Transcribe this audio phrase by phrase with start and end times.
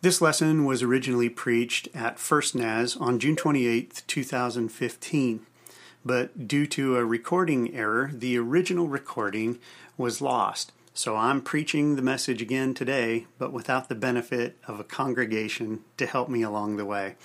[0.00, 5.40] This lesson was originally preached at First Naz on June 28, 2015,
[6.04, 9.58] but due to a recording error, the original recording
[9.96, 10.70] was lost.
[10.94, 16.06] So I'm preaching the message again today, but without the benefit of a congregation to
[16.06, 17.16] help me along the way.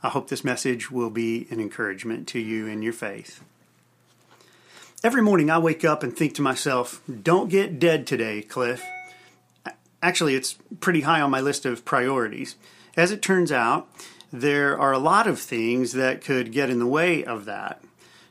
[0.00, 3.42] I hope this message will be an encouragement to you in your faith.
[5.02, 8.80] Every morning I wake up and think to myself, don't get dead today, Cliff
[10.02, 12.56] actually, it's pretty high on my list of priorities.
[12.96, 13.88] As it turns out,
[14.32, 17.82] there are a lot of things that could get in the way of that.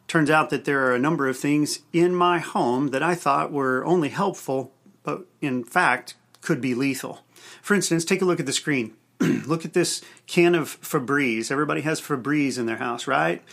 [0.08, 3.52] Turns out that there are a number of things in my home that I thought
[3.52, 4.72] were only helpful,
[5.04, 7.20] but in fact could be lethal.
[7.62, 8.94] For instance, take a look at the screen.
[9.20, 11.52] look at this can of Febreze.
[11.52, 13.44] Everybody has Febreze in their house, right?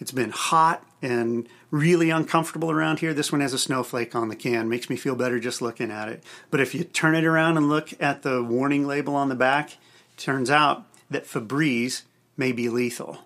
[0.00, 3.12] It's been hot and really uncomfortable around here.
[3.12, 4.68] This one has a snowflake on the can.
[4.68, 6.22] Makes me feel better just looking at it.
[6.50, 9.78] But if you turn it around and look at the warning label on the back,
[10.16, 12.02] turns out that Febreze
[12.36, 13.18] may be lethal.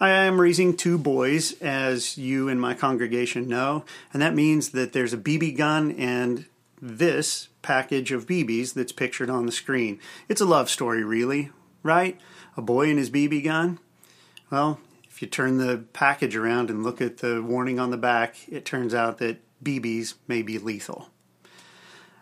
[0.00, 4.92] I am raising two boys, as you in my congregation know, and that means that
[4.92, 6.46] there's a BB gun and
[6.80, 10.00] this package of BBs that's pictured on the screen.
[10.26, 11.50] It's a love story, really,
[11.82, 12.18] right?
[12.56, 13.78] A boy and his BB gun.
[14.50, 14.80] Well,
[15.20, 18.64] if you turn the package around and look at the warning on the back, it
[18.64, 21.10] turns out that BBs may be lethal.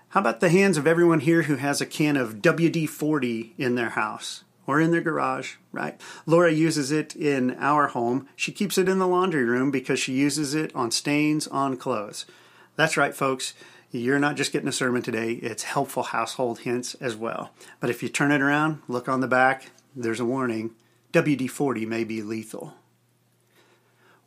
[0.08, 3.76] How about the hands of everyone here who has a can of WD 40 in
[3.76, 6.00] their house or in their garage, right?
[6.26, 8.28] Laura uses it in our home.
[8.34, 12.26] She keeps it in the laundry room because she uses it on stains on clothes.
[12.74, 13.54] That's right, folks.
[13.92, 17.52] You're not just getting a sermon today, it's helpful household hints as well.
[17.78, 20.74] But if you turn it around, look on the back, there's a warning
[21.12, 22.74] WD 40 may be lethal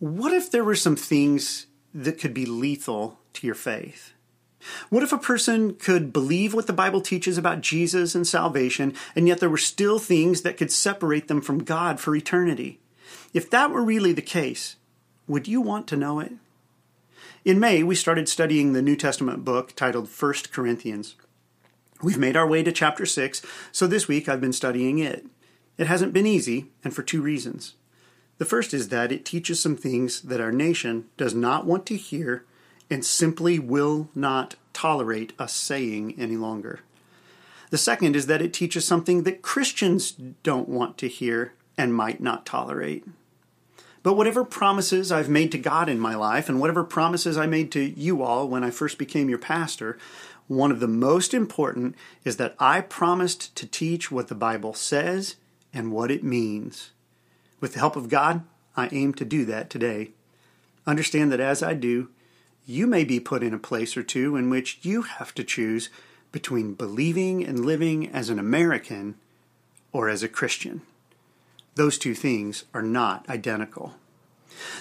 [0.02, 4.14] what if there were some things that could be lethal to your faith?
[4.90, 9.28] What if a person could believe what the Bible teaches about Jesus and salvation, and
[9.28, 12.80] yet there were still things that could separate them from God for eternity?
[13.32, 14.76] If that were really the case,
[15.28, 16.32] would you want to know it?
[17.46, 21.16] In May, we started studying the New Testament book titled 1 Corinthians.
[22.02, 25.28] We've made our way to chapter 6, so this week I've been studying it.
[25.78, 27.76] It hasn't been easy, and for two reasons.
[28.42, 31.96] The first is that it teaches some things that our nation does not want to
[31.96, 32.44] hear
[32.90, 36.80] and simply will not tolerate us saying any longer.
[37.70, 42.20] The second is that it teaches something that Christians don't want to hear and might
[42.20, 43.06] not tolerate.
[44.02, 47.72] But whatever promises I've made to God in my life, and whatever promises I made
[47.74, 50.00] to you all when I first became your pastor,
[50.48, 55.36] one of the most important is that I promised to teach what the Bible says
[55.72, 56.90] and what it means.
[57.62, 58.44] With the help of God,
[58.76, 60.10] I aim to do that today.
[60.86, 62.10] Understand that as I do,
[62.66, 65.90] you may be put in a place or two in which you have to choose
[66.32, 69.16] between believing and living as an American
[69.92, 70.82] or as a Christian.
[71.76, 73.94] Those two things are not identical.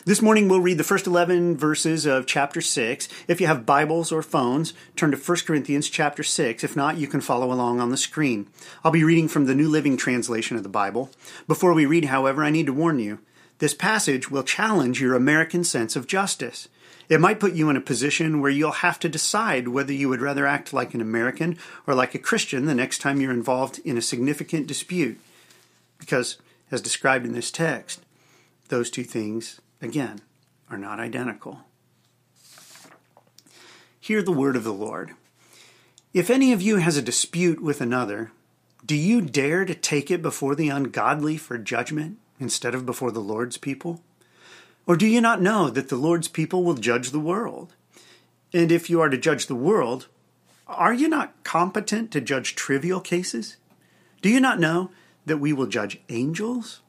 [0.04, 3.08] This morning we'll read the first 11 verses of chapter 6.
[3.28, 6.64] If you have Bibles or phones, turn to 1 Corinthians chapter 6.
[6.64, 8.48] If not, you can follow along on the screen.
[8.82, 11.10] I'll be reading from the New Living Translation of the Bible.
[11.46, 13.18] Before we read, however, I need to warn you.
[13.58, 16.68] This passage will challenge your American sense of justice.
[17.10, 20.22] It might put you in a position where you'll have to decide whether you would
[20.22, 23.98] rather act like an American or like a Christian the next time you're involved in
[23.98, 25.20] a significant dispute.
[25.98, 26.38] Because,
[26.70, 28.00] as described in this text,
[28.70, 30.22] those two things, again,
[30.70, 31.60] are not identical.
[34.00, 35.12] Hear the word of the Lord.
[36.14, 38.32] If any of you has a dispute with another,
[38.84, 43.20] do you dare to take it before the ungodly for judgment instead of before the
[43.20, 44.02] Lord's people?
[44.86, 47.74] Or do you not know that the Lord's people will judge the world?
[48.52, 50.08] And if you are to judge the world,
[50.66, 53.56] are you not competent to judge trivial cases?
[54.22, 54.90] Do you not know
[55.26, 56.80] that we will judge angels?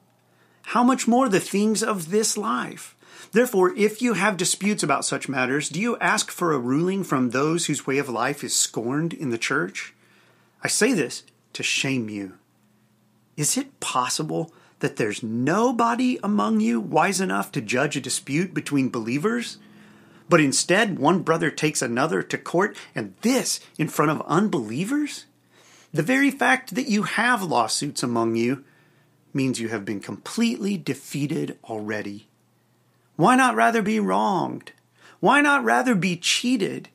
[0.63, 2.95] How much more the things of this life?
[3.31, 7.29] Therefore, if you have disputes about such matters, do you ask for a ruling from
[7.29, 9.93] those whose way of life is scorned in the church?
[10.63, 11.23] I say this
[11.53, 12.33] to shame you.
[13.37, 18.89] Is it possible that there's nobody among you wise enough to judge a dispute between
[18.89, 19.57] believers?
[20.27, 25.25] But instead, one brother takes another to court, and this in front of unbelievers?
[25.93, 28.63] The very fact that you have lawsuits among you
[29.33, 32.27] means you have been completely defeated already.
[33.15, 34.71] Why not rather be wronged?
[35.19, 36.89] Why not rather be cheated?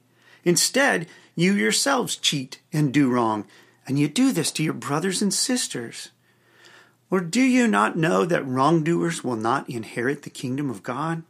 [0.44, 3.47] Instead, you yourselves cheat and do wrong,
[3.87, 6.11] and you do this to your brothers and sisters.
[7.11, 11.23] Or do you not know that wrongdoers will not inherit the kingdom of God?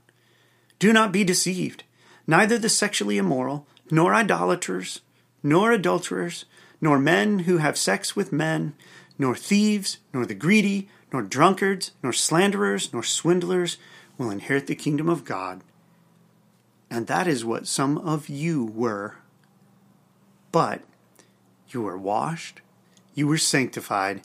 [0.78, 1.84] Do not be deceived.
[2.26, 5.00] Neither the sexually immoral, nor idolaters,
[5.42, 6.44] nor adulterers,
[6.80, 8.74] nor men who have sex with men,
[9.18, 13.78] nor thieves, nor the greedy, nor drunkards, nor slanderers, nor swindlers
[14.18, 15.64] will inherit the kingdom of God.
[16.90, 19.14] And that is what some of you were.
[20.52, 20.82] But
[21.70, 22.60] you were washed,
[23.14, 24.20] you were sanctified,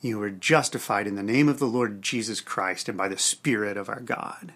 [0.00, 3.76] you were justified in the name of the Lord Jesus Christ and by the Spirit
[3.76, 4.52] of our God.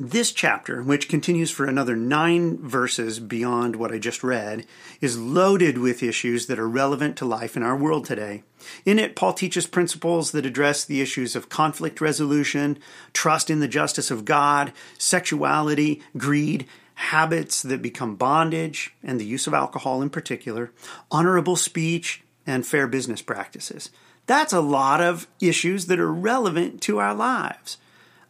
[0.00, 4.64] This chapter, which continues for another nine verses beyond what I just read,
[5.00, 8.44] is loaded with issues that are relevant to life in our world today.
[8.84, 12.78] In it, Paul teaches principles that address the issues of conflict resolution,
[13.12, 19.48] trust in the justice of God, sexuality, greed, habits that become bondage, and the use
[19.48, 20.70] of alcohol in particular,
[21.10, 23.90] honorable speech, and fair business practices.
[24.26, 27.78] That's a lot of issues that are relevant to our lives.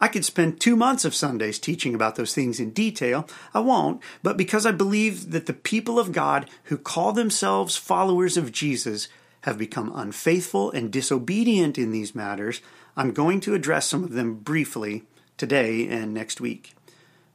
[0.00, 3.28] I could spend two months of Sundays teaching about those things in detail.
[3.52, 8.36] I won't, but because I believe that the people of God who call themselves followers
[8.36, 9.08] of Jesus
[9.42, 12.60] have become unfaithful and disobedient in these matters,
[12.96, 15.04] I'm going to address some of them briefly
[15.36, 16.74] today and next week.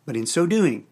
[0.05, 0.85] But in so doing,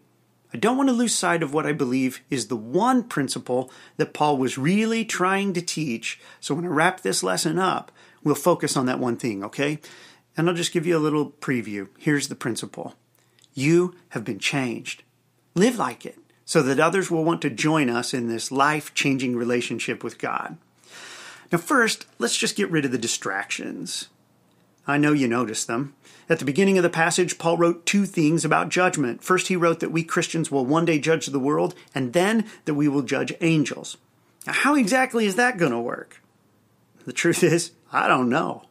[0.54, 4.12] I don't want to lose sight of what I believe is the one principle that
[4.12, 6.20] Paul was really trying to teach.
[6.40, 7.90] So when I wrap this lesson up,
[8.22, 9.78] we'll focus on that one thing, okay?
[10.36, 11.88] And I'll just give you a little preview.
[11.98, 12.94] Here's the principle
[13.54, 15.02] You have been changed.
[15.54, 19.36] Live like it so that others will want to join us in this life changing
[19.36, 20.56] relationship with God.
[21.50, 24.08] Now, first, let's just get rid of the distractions.
[24.86, 25.94] I know you noticed them.
[26.28, 29.22] At the beginning of the passage, Paul wrote two things about judgment.
[29.22, 32.74] First, he wrote that we Christians will one day judge the world, and then that
[32.74, 33.96] we will judge angels.
[34.46, 36.20] Now, how exactly is that going to work?
[37.04, 38.64] The truth is, I don't know.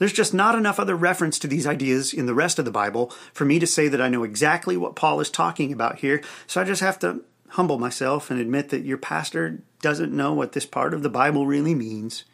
[0.00, 3.12] There's just not enough other reference to these ideas in the rest of the Bible
[3.34, 6.58] for me to say that I know exactly what Paul is talking about here, so
[6.58, 7.20] I just have to
[7.50, 11.46] humble myself and admit that your pastor doesn't know what this part of the Bible
[11.46, 12.24] really means,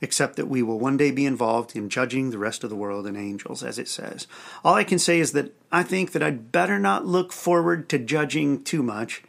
[0.00, 3.08] except that we will one day be involved in judging the rest of the world
[3.08, 4.28] and angels, as it says.
[4.64, 7.98] All I can say is that I think that I'd better not look forward to
[7.98, 9.24] judging too much,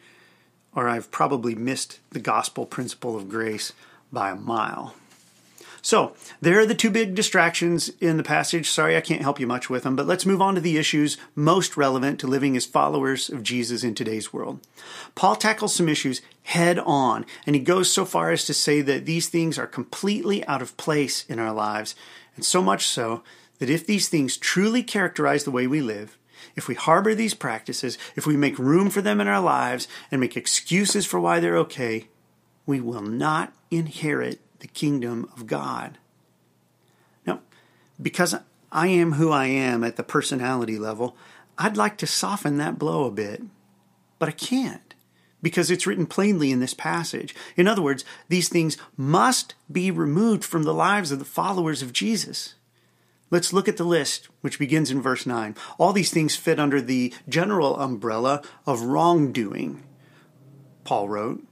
[0.75, 3.73] or I've probably missed the gospel principle of grace
[4.12, 4.94] by a mile.
[5.86, 8.72] So, there are the two big distractions in the passage.
[8.72, 11.16] Sorry, I can't help you much with them, but let's move on to the issues
[11.36, 14.62] most relevant to living as followers of Jesus in today's world.
[15.14, 19.06] Paul tackles some issues head on, and he goes so far as to say that
[19.06, 21.94] these things are completely out of place in our lives,
[22.36, 23.22] and so much so
[23.60, 26.18] that if these things truly characterize the way we live,
[26.56, 30.20] if we harbor these practices, if we make room for them in our lives and
[30.20, 32.08] make excuses for why they're okay,
[32.66, 36.00] we will not inherit the kingdom of God.
[37.27, 37.41] Now,
[38.01, 38.33] because
[38.71, 41.15] I am who I am at the personality level,
[41.56, 43.44] I'd like to soften that blow a bit,
[44.17, 44.95] but I can't
[45.44, 47.35] because it's written plainly in this passage.
[47.56, 51.94] In other words, these things must be removed from the lives of the followers of
[51.94, 52.56] Jesus.
[53.29, 55.56] Let's look at the list, which begins in verse 9.
[55.77, 59.83] All these things fit under the general umbrella of wrongdoing,
[60.83, 61.45] Paul wrote.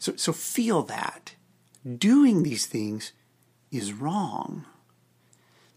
[0.00, 1.35] So, so feel that
[1.98, 3.12] doing these things
[3.70, 4.64] is wrong.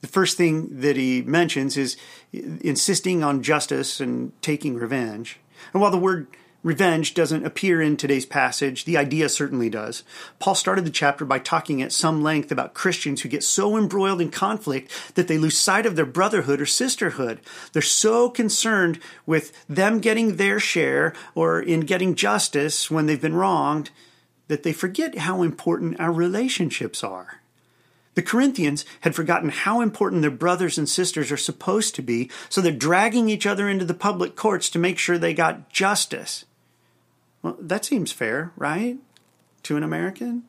[0.02, 1.98] The first thing that he mentions is
[2.32, 5.40] insisting on justice and taking revenge.
[5.74, 6.28] And while the word
[6.64, 10.04] revenge doesn't appear in today's passage, the idea certainly does.
[10.40, 14.22] Paul started the chapter by talking at some length about Christians who get so embroiled
[14.22, 17.42] in conflict that they lose sight of their brotherhood or sisterhood.
[17.74, 23.36] They're so concerned with them getting their share or in getting justice when they've been
[23.36, 23.89] wronged
[24.50, 27.39] that they forget how important our relationships are.
[28.15, 32.60] The Corinthians had forgotten how important their brothers and sisters are supposed to be, so
[32.60, 36.44] they're dragging each other into the public courts to make sure they got justice.
[37.41, 38.98] Well, that seems fair, right?
[39.63, 40.44] To an American?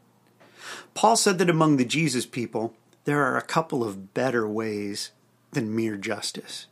[0.95, 5.13] Paul said that among the Jesus people, there are a couple of better ways
[5.53, 6.67] than mere justice.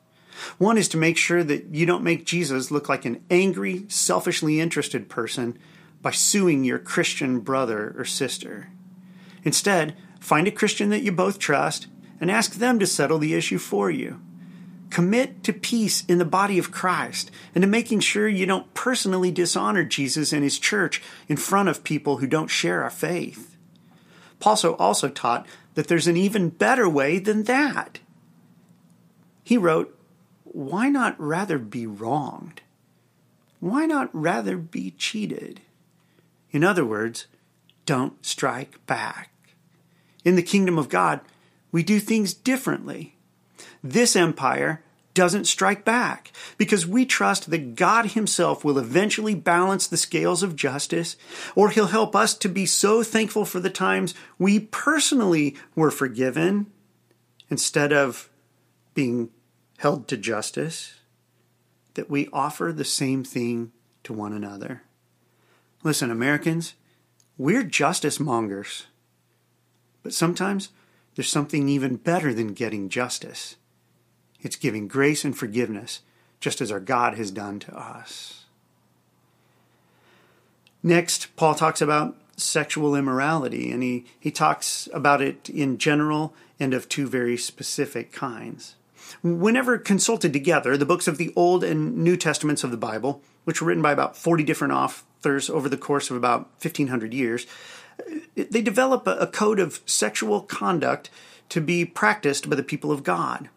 [0.56, 4.60] One is to make sure that you don't make Jesus look like an angry, selfishly
[4.60, 5.58] interested person
[6.02, 8.68] by suing your Christian brother or sister.
[9.42, 11.86] Instead, find a Christian that you both trust
[12.20, 14.20] and ask them to settle the issue for you.
[14.90, 19.30] Commit to peace in the body of Christ and to making sure you don't personally
[19.30, 23.56] dishonor Jesus and his church in front of people who don't share our faith.
[24.40, 28.00] Paul also taught that there's an even better way than that.
[29.44, 29.98] He wrote,
[30.44, 32.62] Why not rather be wronged?
[33.60, 35.60] Why not rather be cheated?
[36.50, 37.26] In other words,
[37.86, 39.32] don't strike back.
[40.24, 41.20] In the kingdom of God,
[41.72, 43.16] we do things differently.
[43.82, 44.82] This empire
[45.14, 50.54] doesn't strike back because we trust that God Himself will eventually balance the scales of
[50.54, 51.16] justice,
[51.56, 56.70] or He'll help us to be so thankful for the times we personally were forgiven
[57.50, 58.30] instead of
[58.94, 59.30] being
[59.78, 60.94] held to justice,
[61.94, 63.72] that we offer the same thing
[64.04, 64.82] to one another.
[65.82, 66.74] Listen, Americans,
[67.36, 68.86] we're justice mongers.
[70.02, 70.70] But sometimes
[71.14, 73.56] there's something even better than getting justice
[74.40, 76.02] it's giving grace and forgiveness,
[76.40, 78.44] just as our God has done to us.
[80.82, 86.72] Next, Paul talks about sexual immorality, and he, he talks about it in general and
[86.72, 88.76] of two very specific kinds.
[89.22, 93.60] Whenever consulted together, the books of the Old and New Testaments of the Bible, which
[93.60, 94.72] were written by about 40 different
[95.18, 97.46] authors over the course of about 1500 years,
[98.36, 101.10] they develop a code of sexual conduct
[101.48, 103.48] to be practiced by the people of God.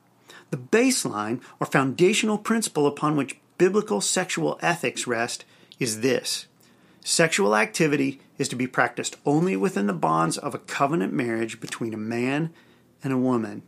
[0.49, 5.45] The baseline or foundational principle upon which biblical sexual ethics rest
[5.79, 6.47] is this
[7.03, 11.93] sexual activity is to be practiced only within the bonds of a covenant marriage between
[11.95, 12.51] a man
[13.03, 13.63] and a woman.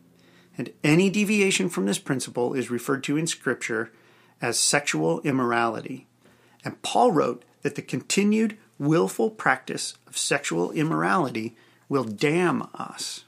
[0.56, 3.92] And any deviation from this principle is referred to in Scripture
[4.40, 6.06] as sexual immorality.
[6.64, 11.56] And Paul wrote that the continued willful practice of sexual immorality
[11.90, 13.24] will damn us.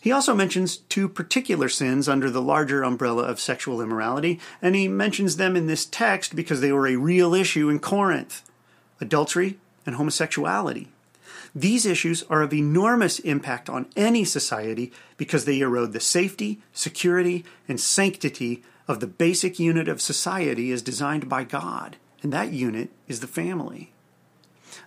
[0.00, 4.86] He also mentions two particular sins under the larger umbrella of sexual immorality, and he
[4.86, 8.42] mentions them in this text because they were a real issue in Corinth
[9.00, 10.88] adultery and homosexuality.
[11.54, 17.44] These issues are of enormous impact on any society because they erode the safety, security,
[17.68, 22.90] and sanctity of the basic unit of society as designed by God, and that unit
[23.06, 23.92] is the family.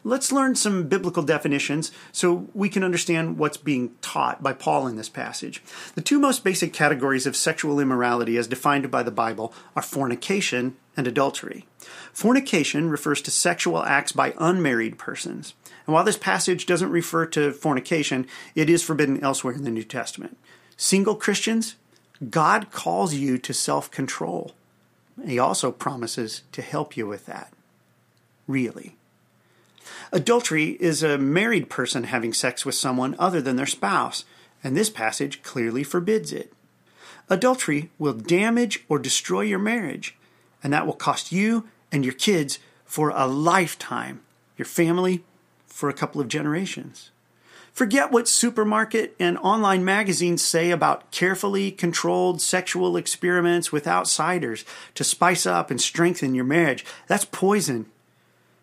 [0.04, 4.96] Let's learn some biblical definitions so we can understand what's being taught by Paul in
[4.96, 5.62] this passage.
[5.96, 10.76] The two most basic categories of sexual immorality, as defined by the Bible, are fornication
[10.98, 11.66] and adultery.
[12.14, 15.54] Fornication refers to sexual acts by unmarried persons.
[15.86, 19.84] And while this passage doesn't refer to fornication, it is forbidden elsewhere in the New
[19.84, 20.38] Testament.
[20.78, 21.76] Single Christians,
[22.30, 24.54] God calls you to self control.
[25.26, 27.54] He also promises to help you with that.
[28.48, 28.96] Really.
[30.12, 34.26] Adultery is a married person having sex with someone other than their spouse,
[34.64, 36.54] and this passage clearly forbids it.
[37.30, 40.18] Adultery will damage or destroy your marriage,
[40.64, 44.22] and that will cost you and your kids for a lifetime,
[44.58, 45.24] your family
[45.66, 47.11] for a couple of generations.
[47.74, 55.04] Forget what supermarket and online magazines say about carefully controlled sexual experiments with outsiders to
[55.04, 56.86] spice up and strengthen your marriage.
[57.08, 57.86] That's poison.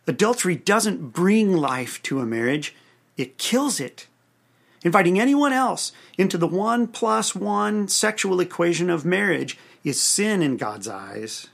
[0.06, 2.74] Adultery doesn't bring life to a marriage,
[3.16, 4.06] it kills it.
[4.82, 10.56] Inviting anyone else into the one plus one sexual equation of marriage is sin in
[10.56, 11.48] God's eyes.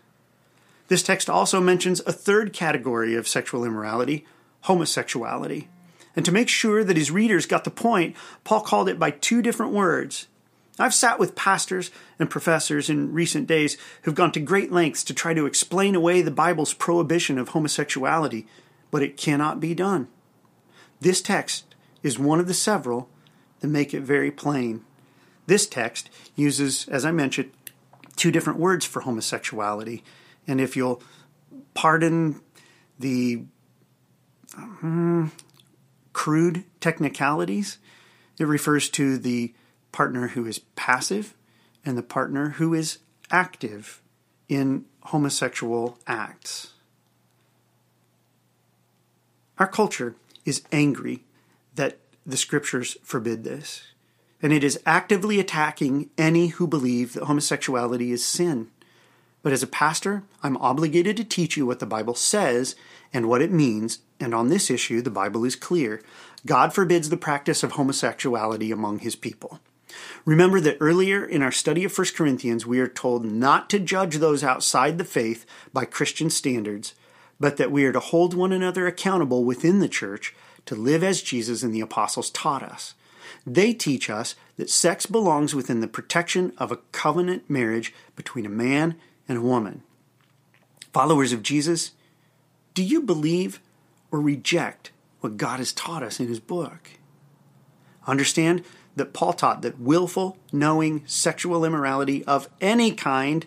[0.89, 4.27] This text also mentions a third category of sexual immorality
[4.63, 5.69] homosexuality.
[6.17, 9.43] And to make sure that his readers got the point, Paul called it by two
[9.43, 10.29] different words
[10.79, 15.15] I've sat with pastors and professors in recent days who've gone to great lengths to
[15.15, 18.47] try to explain away the Bible's prohibition of homosexuality,
[18.91, 20.09] but it cannot be done.
[21.01, 23.09] This text is one of the several
[23.61, 24.85] that make it very plain.
[25.47, 27.53] This text uses, as I mentioned,
[28.17, 30.03] two different words for homosexuality.
[30.47, 31.03] And if you'll
[31.75, 32.41] pardon
[32.99, 33.45] the
[34.57, 35.31] um,
[36.25, 37.77] crude technicalities,
[38.39, 39.53] it refers to the
[39.93, 41.35] partner who is passive
[41.85, 42.97] and the partner who is
[43.31, 44.01] active
[44.49, 46.73] in homosexual acts.
[49.59, 50.15] Our culture
[50.47, 51.25] is angry
[51.75, 53.83] that the scriptures forbid this,
[54.41, 58.71] and it is actively attacking any who believe that homosexuality is sin.
[59.43, 62.77] But as a pastor, I'm obligated to teach you what the Bible says
[63.13, 66.03] and what it means, and on this issue, the Bible is clear.
[66.47, 69.61] God forbids the practice of homosexuality among his people.
[70.25, 74.17] Remember that earlier in our study of 1 Corinthians, we are told not to judge
[74.17, 76.95] those outside the faith by Christian standards,
[77.39, 80.35] but that we are to hold one another accountable within the church
[80.67, 82.95] to live as Jesus and the apostles taught us.
[83.47, 88.51] They teach us that sex belongs within the protection of a covenant marriage between a
[88.51, 88.97] man
[89.29, 89.83] and a woman.
[90.93, 91.93] Followers of Jesus,
[92.73, 93.61] do you believe
[94.15, 96.91] or reject what God has taught us in His book?
[98.07, 98.63] Understand
[98.95, 103.45] that Paul taught that willful, knowing sexual immorality of any kind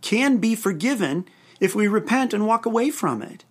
[0.00, 1.24] can be forgiven
[1.60, 3.44] if we repent and walk away from it.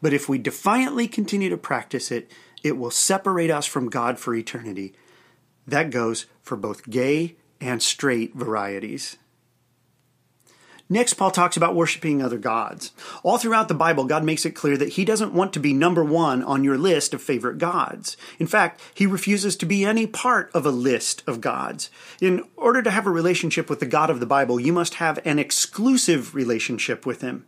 [0.00, 2.28] But if we defiantly continue to practice it,
[2.64, 4.94] it will separate us from God for eternity.
[5.68, 9.18] That goes for both gay and straight varieties.
[10.92, 12.92] Next, Paul talks about worshiping other gods.
[13.22, 16.04] All throughout the Bible, God makes it clear that he doesn't want to be number
[16.04, 18.14] one on your list of favorite gods.
[18.38, 21.88] In fact, he refuses to be any part of a list of gods.
[22.20, 25.18] In order to have a relationship with the God of the Bible, you must have
[25.24, 27.46] an exclusive relationship with him.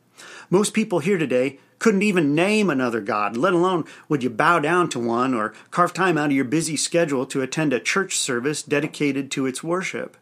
[0.49, 4.89] Most people here today couldn't even name another God, let alone would you bow down
[4.89, 8.63] to one or carve time out of your busy schedule to attend a church service
[8.63, 10.17] dedicated to its worship.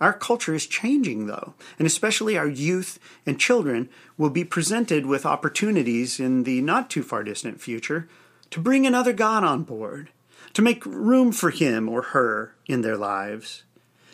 [0.00, 5.26] Our culture is changing, though, and especially our youth and children will be presented with
[5.26, 8.08] opportunities in the not too far distant future
[8.50, 10.10] to bring another God on board,
[10.54, 13.64] to make room for him or her in their lives.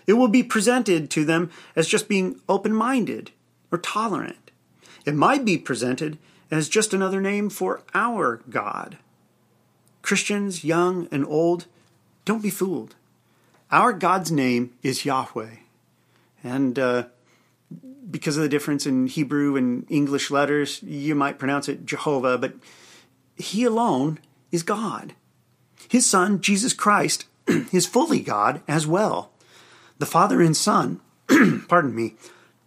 [0.07, 3.31] It will be presented to them as just being open minded
[3.71, 4.51] or tolerant.
[5.05, 6.19] It might be presented
[6.51, 8.99] as just another name for our God.
[10.03, 11.67] Christians, young and old,
[12.25, 12.95] don't be fooled.
[13.71, 15.57] Our God's name is Yahweh.
[16.45, 17.05] And uh,
[18.11, 22.55] because of the difference in Hebrew and English letters, you might pronounce it Jehovah, but
[23.37, 24.21] He alone
[24.53, 25.15] is God.
[25.89, 27.27] His Son, Jesus Christ,
[27.73, 29.33] is fully God as well.
[29.99, 31.01] The Father and Son,
[31.69, 32.15] pardon me,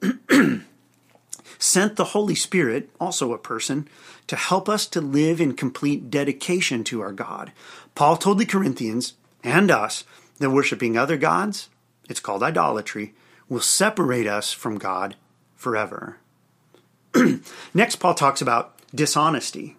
[1.60, 3.88] sent the Holy Spirit, also a person,
[4.28, 7.52] to help us to live in complete dedication to our God.
[7.96, 10.04] Paul told the Corinthians and us
[10.40, 11.70] that worshiping other gods,
[12.10, 13.14] it's called idolatry,
[13.50, 15.16] will separate us from God
[15.56, 16.18] forever.
[17.74, 19.76] Next, Paul talks about dishonesty.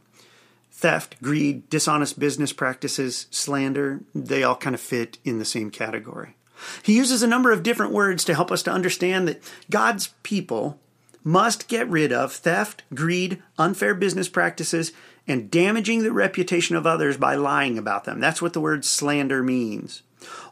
[0.70, 6.36] Theft, greed, dishonest business practices, slander, they all kind of fit in the same category.
[6.82, 10.78] He uses a number of different words to help us to understand that God's people
[11.24, 14.92] must get rid of theft, greed, unfair business practices,
[15.26, 18.18] and damaging the reputation of others by lying about them.
[18.18, 20.02] That's what the word slander means.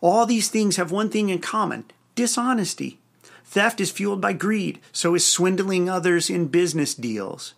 [0.00, 2.98] All these things have one thing in common dishonesty.
[3.48, 7.54] Theft is fueled by greed, so is swindling others in business deals.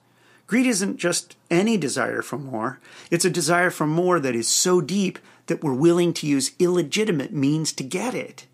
[0.46, 2.80] Greed isn't just any desire for more,
[3.10, 7.32] it's a desire for more that is so deep that we're willing to use illegitimate
[7.32, 8.46] means to get it.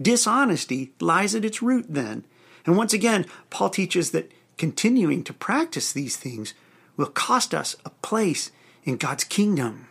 [0.00, 2.24] Dishonesty lies at its root, then.
[2.66, 6.54] And once again, Paul teaches that continuing to practice these things
[6.96, 8.50] will cost us a place
[8.84, 9.87] in God's kingdom.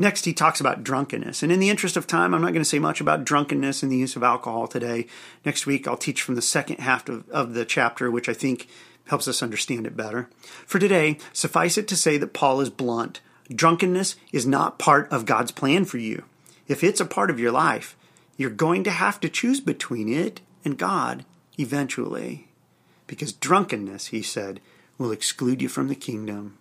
[0.00, 1.42] Next, he talks about drunkenness.
[1.42, 3.90] And in the interest of time, I'm not going to say much about drunkenness and
[3.90, 5.08] the use of alcohol today.
[5.44, 8.68] Next week, I'll teach from the second half of, of the chapter, which I think
[9.08, 10.30] helps us understand it better.
[10.66, 13.20] For today, suffice it to say that Paul is blunt.
[13.52, 16.24] Drunkenness is not part of God's plan for you.
[16.68, 17.96] If it's a part of your life,
[18.36, 21.24] you're going to have to choose between it and God
[21.58, 22.46] eventually.
[23.08, 24.60] Because drunkenness, he said,
[24.98, 26.58] will exclude you from the kingdom.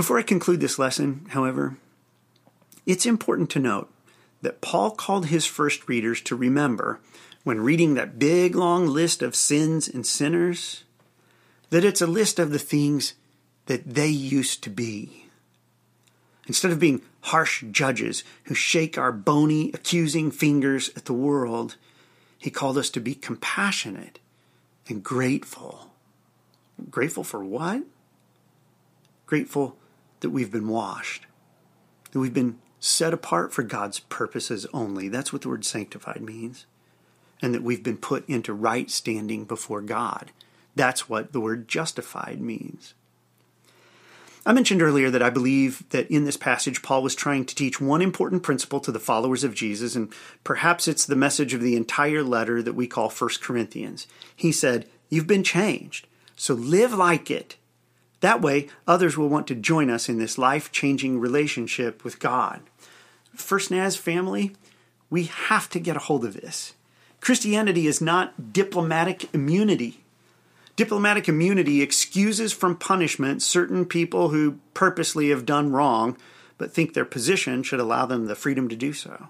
[0.00, 1.76] Before I conclude this lesson, however,
[2.86, 3.92] it's important to note
[4.40, 7.00] that Paul called his first readers to remember,
[7.44, 10.84] when reading that big long list of sins and sinners,
[11.68, 13.12] that it's a list of the things
[13.66, 15.26] that they used to be.
[16.46, 21.76] Instead of being harsh judges who shake our bony, accusing fingers at the world,
[22.38, 24.18] he called us to be compassionate
[24.88, 25.90] and grateful.
[26.88, 27.82] Grateful for what?
[29.26, 29.76] Grateful
[30.20, 31.26] that we've been washed,
[32.12, 35.08] that we've been set apart for God's purposes only.
[35.08, 36.66] That's what the word sanctified means.
[37.42, 40.30] And that we've been put into right standing before God.
[40.74, 42.94] That's what the word justified means.
[44.44, 47.80] I mentioned earlier that I believe that in this passage, Paul was trying to teach
[47.80, 50.12] one important principle to the followers of Jesus, and
[50.44, 54.06] perhaps it's the message of the entire letter that we call 1 Corinthians.
[54.34, 56.06] He said, You've been changed,
[56.36, 57.56] so live like it.
[58.20, 62.60] That way, others will want to join us in this life changing relationship with God.
[63.34, 64.54] First Naz family,
[65.08, 66.74] we have to get a hold of this.
[67.20, 70.04] Christianity is not diplomatic immunity.
[70.76, 76.16] Diplomatic immunity excuses from punishment certain people who purposely have done wrong
[76.60, 79.28] but think their position should allow them the freedom to do so.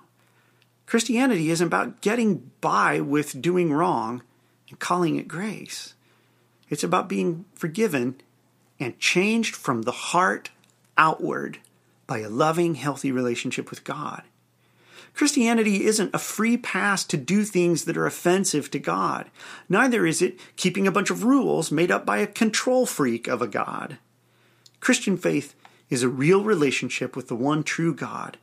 [0.86, 4.22] Christianity isn't about getting by with doing wrong
[4.68, 5.94] and calling it grace.
[6.68, 8.20] It's about being forgiven
[8.80, 10.50] and changed from the heart
[10.96, 11.58] outward
[12.06, 14.22] by a loving, healthy relationship with God.
[15.14, 19.30] Christianity isn't a free pass to do things that are offensive to God.
[19.68, 23.42] Neither is it keeping a bunch of rules made up by a control freak of
[23.42, 23.98] a God.
[24.80, 25.54] Christian faith
[25.90, 28.38] is a real relationship with the one true God,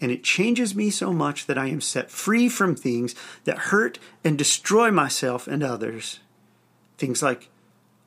[0.00, 3.14] and it changes me so much that I am set free from things
[3.44, 6.20] that hurt and destroy myself and others.
[6.98, 7.48] Things like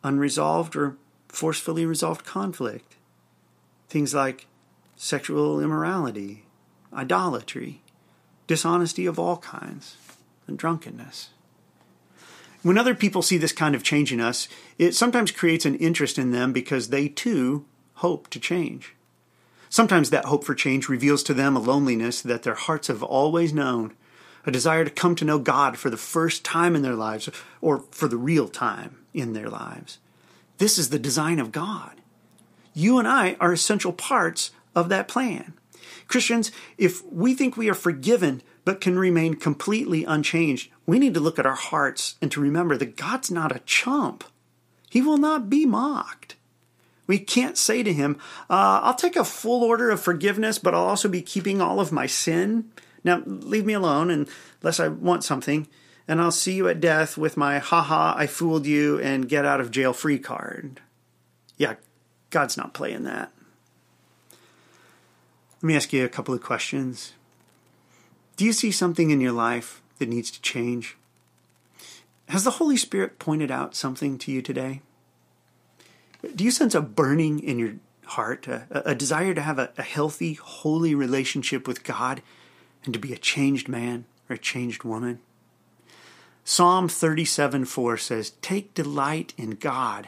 [0.03, 0.97] unresolved or
[1.35, 2.95] forcefully resolved conflict.
[3.89, 4.47] Things like
[4.95, 6.45] sexual immorality,
[6.93, 7.81] idolatry,
[8.47, 9.97] dishonesty of all kinds,
[10.47, 11.29] and drunkenness.
[12.63, 14.47] When other people see this kind of change in us,
[14.79, 18.95] it sometimes creates an interest in them because they too hope to change.
[19.69, 23.53] Sometimes that hope for change reveals to them a loneliness that their hearts have always
[23.53, 23.93] known,
[24.45, 27.29] a desire to come to know God for the first time in their lives,
[27.61, 29.99] or for the real time in their lives.
[30.57, 32.01] This is the design of God.
[32.73, 35.53] You and I are essential parts of that plan.
[36.07, 41.19] Christians, if we think we are forgiven but can remain completely unchanged, we need to
[41.19, 44.23] look at our hearts and to remember that God's not a chump.
[44.89, 46.35] He will not be mocked.
[47.07, 48.17] We can't say to him,
[48.49, 51.91] uh, I'll take a full order of forgiveness, but I'll also be keeping all of
[51.91, 52.71] my sin.
[53.03, 55.67] Now, leave me alone unless I want something,
[56.07, 59.59] and I'll see you at death with my haha, I fooled you, and get out
[59.59, 60.81] of jail free card.
[61.57, 61.75] Yeah,
[62.29, 63.31] God's not playing that.
[65.61, 67.13] Let me ask you a couple of questions.
[68.35, 70.97] Do you see something in your life that needs to change?
[72.29, 74.81] Has the Holy Spirit pointed out something to you today?
[76.35, 79.83] Do you sense a burning in your heart, a, a desire to have a, a
[79.83, 82.21] healthy, holy relationship with God
[82.83, 85.19] and to be a changed man or a changed woman?
[86.45, 90.07] Psalm 37 4 says, Take delight in God,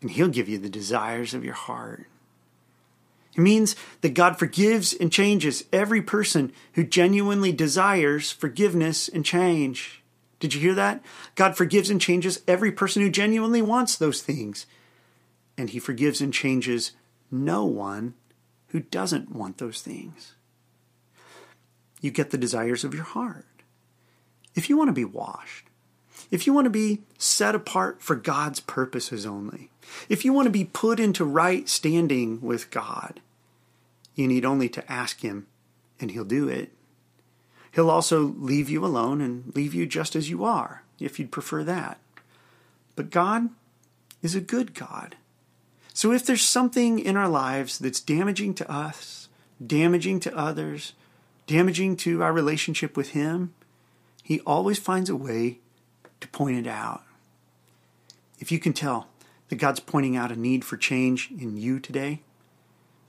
[0.00, 2.06] and He'll give you the desires of your heart.
[3.34, 10.02] It means that God forgives and changes every person who genuinely desires forgiveness and change.
[10.40, 11.04] Did you hear that?
[11.34, 14.66] God forgives and changes every person who genuinely wants those things
[15.58, 16.92] and he forgives and changes
[17.30, 18.14] no one
[18.68, 20.34] who doesn't want those things.
[22.00, 23.44] You get the desires of your heart.
[24.58, 25.66] If you want to be washed,
[26.32, 29.70] if you want to be set apart for God's purposes only,
[30.08, 33.20] if you want to be put into right standing with God,
[34.16, 35.46] you need only to ask Him
[36.00, 36.72] and He'll do it.
[37.70, 41.62] He'll also leave you alone and leave you just as you are, if you'd prefer
[41.62, 42.00] that.
[42.96, 43.50] But God
[44.22, 45.14] is a good God.
[45.94, 49.28] So if there's something in our lives that's damaging to us,
[49.64, 50.94] damaging to others,
[51.46, 53.54] damaging to our relationship with Him,
[54.28, 55.60] He always finds a way
[56.20, 57.02] to point it out.
[58.38, 59.08] If you can tell
[59.48, 62.20] that God's pointing out a need for change in you today,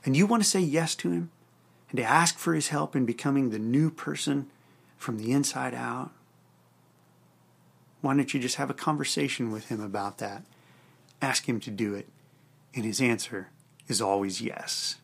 [0.06, 1.30] and you want to say yes to Him
[1.90, 4.48] and to ask for His help in becoming the new person
[4.98, 6.12] from the inside out,
[8.00, 10.44] why don't you just have a conversation with Him about that?
[11.22, 12.08] Ask Him to do it
[12.74, 13.50] and his answer
[13.88, 14.98] is always yes.